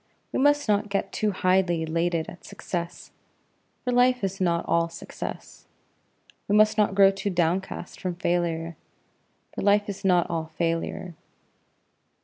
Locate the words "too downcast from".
7.11-8.15